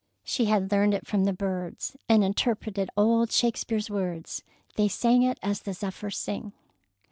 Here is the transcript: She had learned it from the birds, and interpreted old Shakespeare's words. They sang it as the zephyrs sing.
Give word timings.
She 0.23 0.45
had 0.45 0.71
learned 0.71 0.95
it 0.95 1.05
from 1.05 1.25
the 1.25 1.31
birds, 1.31 1.95
and 2.09 2.23
interpreted 2.23 2.89
old 2.97 3.31
Shakespeare's 3.31 3.87
words. 3.91 4.41
They 4.75 4.87
sang 4.87 5.21
it 5.21 5.37
as 5.43 5.59
the 5.61 5.73
zephyrs 5.73 6.17
sing. 6.17 6.53